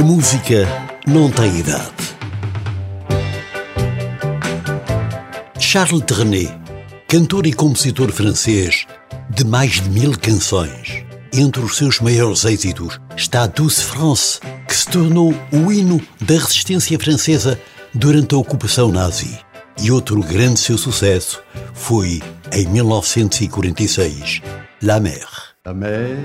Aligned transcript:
A 0.00 0.02
música 0.02 0.66
não 1.06 1.30
tem 1.30 1.58
idade. 1.58 1.92
Charles 5.58 6.02
Trenet, 6.06 6.50
cantor 7.06 7.46
e 7.46 7.52
compositor 7.52 8.10
francês 8.10 8.86
de 9.28 9.44
mais 9.44 9.72
de 9.72 9.90
mil 9.90 10.16
canções. 10.16 11.04
Entre 11.34 11.60
os 11.60 11.76
seus 11.76 12.00
maiores 12.00 12.46
êxitos 12.46 12.98
está 13.14 13.46
Douce 13.46 13.84
France, 13.84 14.40
que 14.66 14.74
se 14.74 14.88
tornou 14.88 15.34
o 15.52 15.70
hino 15.70 16.00
da 16.18 16.32
resistência 16.32 16.98
francesa 16.98 17.60
durante 17.92 18.34
a 18.34 18.38
ocupação 18.38 18.90
nazi. 18.90 19.38
E 19.82 19.90
outro 19.90 20.22
grande 20.22 20.60
seu 20.60 20.78
sucesso 20.78 21.42
foi 21.74 22.22
em 22.54 22.66
1946, 22.68 24.40
La 24.82 24.98
Mer. 24.98 25.28
La 25.66 25.74
mer, 25.74 26.16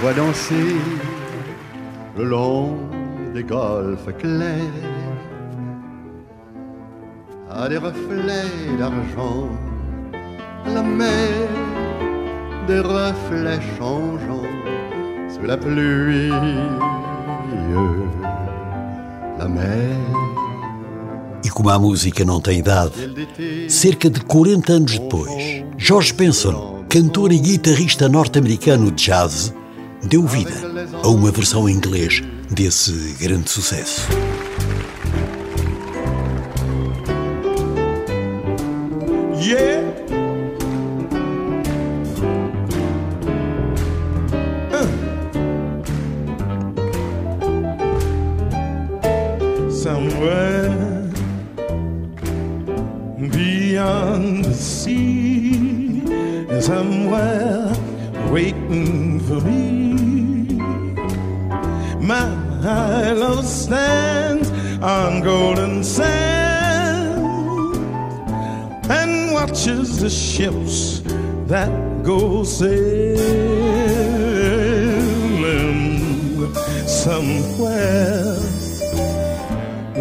on 0.00 0.02
voit 0.02 0.14
danser 0.14 0.76
le 2.16 2.24
long 2.24 2.76
des 3.34 3.42
golfes 3.42 4.08
clairs 4.18 4.56
à 7.50 7.68
des 7.68 7.76
reflets 7.76 8.76
d'argent. 8.78 9.48
La 10.66 10.82
mer, 10.82 11.48
des 12.66 12.80
reflets 12.80 13.60
changeants 13.78 14.46
sous 15.28 15.46
la 15.46 15.56
pluie. 15.56 16.30
La 19.38 19.48
mer. 19.48 19.96
E 21.44 21.50
como 21.50 21.70
a 21.70 21.78
música 21.78 22.24
não 22.24 22.40
tem 22.40 22.58
idade, 22.58 22.92
cerca 23.68 24.08
de 24.08 24.20
40 24.20 24.72
anos 24.72 24.98
depois, 24.98 25.64
George 25.76 26.12
Benson, 26.12 26.84
cantor 26.88 27.32
e 27.32 27.38
guitarrista 27.38 28.08
norte-americano 28.08 28.90
de 28.90 29.02
jazz, 29.02 29.52
deu 30.02 30.26
vida 30.26 30.52
a 31.02 31.08
uma 31.08 31.30
versão 31.30 31.68
em 31.68 31.74
inglês 31.74 32.22
desse 32.50 32.92
grande 33.20 33.50
sucesso. 33.50 34.08
Yeah. 39.40 39.80
Somewhere 49.70 51.10
beyond 53.32 54.44
the 54.44 54.52
sea, 54.54 56.02
somewhere 56.60 57.72
waiting 58.30 59.20
for 59.20 59.40
me. 59.40 59.89
My 62.62 63.12
love 63.12 63.46
stands 63.46 64.50
on 64.82 65.22
golden 65.22 65.82
sand 65.82 67.24
and 68.90 69.32
watches 69.32 69.98
the 70.00 70.10
ships 70.10 71.00
that 71.46 71.70
go 72.02 72.44
sailing 72.44 73.16
somewhere 76.86 78.36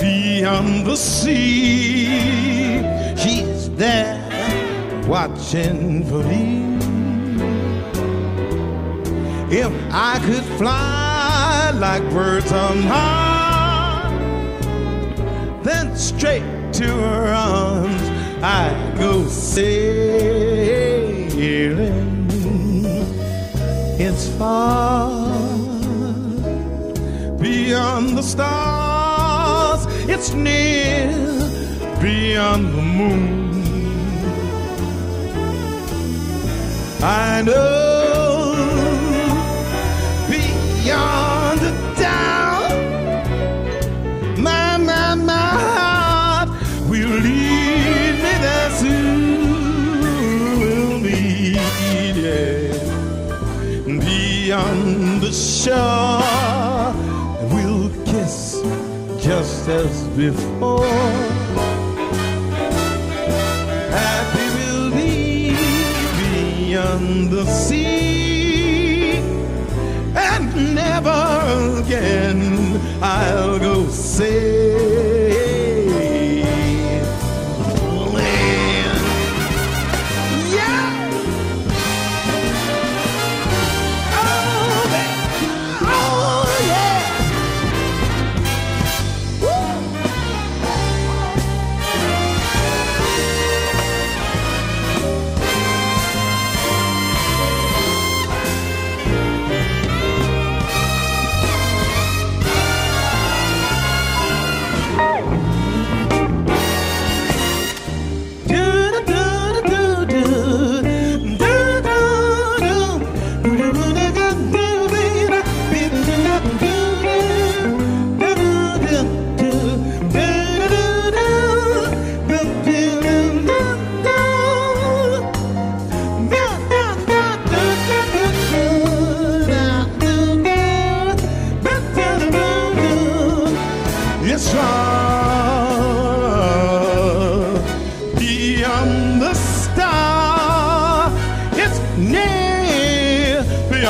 beyond 0.00 0.86
the 0.86 0.96
sea. 0.96 2.06
He's 3.16 3.70
there 3.76 4.18
watching 5.06 6.04
for 6.04 6.24
me. 6.24 6.70
If 9.52 9.72
I 9.92 10.18
could 10.26 10.44
like 11.74 12.02
birds 12.10 12.52
on 12.52 12.82
high, 12.82 14.10
then 15.62 15.96
straight 15.96 16.72
to 16.72 16.86
her 16.86 17.32
arms 17.32 18.02
I 18.42 18.94
go 18.98 19.26
sailing. 19.26 20.60
It's 23.98 24.28
far 24.38 25.20
beyond 27.38 28.16
the 28.18 28.22
stars, 28.22 29.86
it's 30.08 30.32
near 30.32 31.12
beyond 32.00 32.66
the 32.74 32.82
moon. 32.82 33.40
I 37.02 37.42
know 37.42 37.89
as 59.70 60.08
before. 60.08 60.84
Happy 64.00 64.46
we'll 64.56 64.90
be 64.90 65.54
beyond 66.20 67.30
the 67.30 67.44
sea, 67.46 69.18
and 70.14 70.74
never 70.74 71.20
again 71.82 72.40
I'll 73.00 73.58
go 73.58 73.88
sailing. 73.88 74.59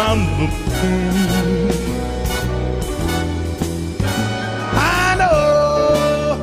Beyond 0.00 0.22
the. 0.40 0.46
I 4.72 5.16
know 5.18 6.36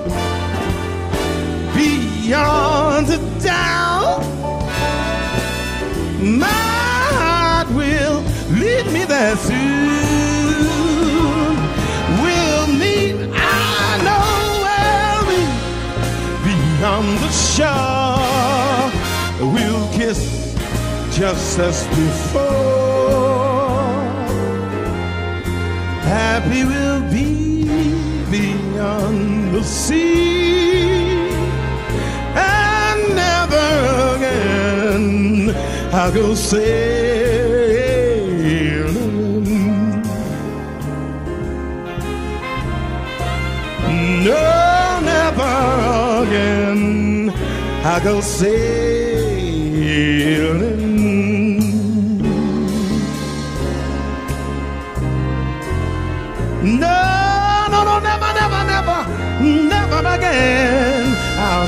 beyond 1.76 3.10
a 3.10 3.18
doubt, 3.42 4.22
my 6.22 6.48
heart 7.22 7.68
will 7.70 8.22
lead 8.60 8.86
me 8.94 9.06
there 9.06 9.36
soon. 9.38 9.58
We'll 12.22 12.68
meet, 12.84 13.16
I 13.34 13.98
know 14.06 14.28
we'll 14.66 15.24
meet 15.32 15.54
beyond 16.46 17.08
the 17.24 17.32
shore. 17.56 18.92
We'll 19.52 19.88
kiss 19.94 20.20
just 21.12 21.60
as 21.60 21.88
before. 21.88 22.87
Happy 26.08 26.64
we'll 26.64 27.02
be 27.12 27.66
beyond 28.32 29.54
the 29.54 29.62
sea. 29.62 31.28
And 32.34 33.02
never 33.14 33.68
again 34.16 35.54
I'll 35.94 36.14
go 36.14 36.34
sailing. 36.34 36.78
No, 44.24 45.00
never 45.12 45.56
again 46.24 47.34
I'll 47.84 48.02
go 48.02 48.22
sailing. 48.22 48.87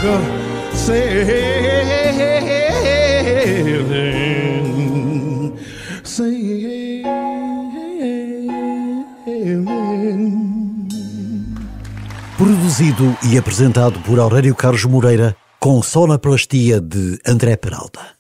Go 0.01 0.15
sailing, 0.73 1.09
sailing. 6.03 7.03
Produzido 12.37 13.17
e 13.29 13.37
apresentado 13.37 13.99
por 13.99 14.19
Aurélio 14.19 14.55
Carlos 14.55 14.85
Moreira, 14.85 15.35
com 15.59 15.83
sonoplastia 15.83 16.79
de 16.79 17.19
André 17.27 17.57
Peralta. 17.57 18.18